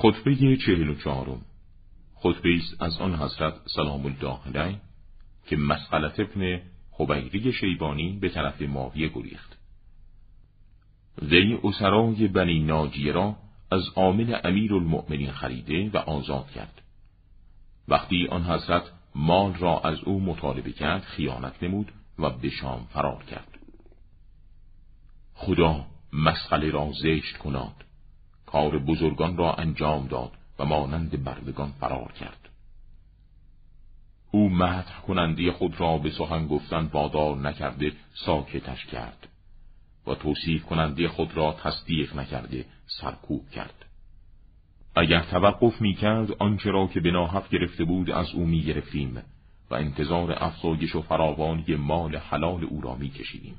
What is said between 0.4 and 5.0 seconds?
چهل و چهارم. خطبه است از آن حضرت سلام الله علیه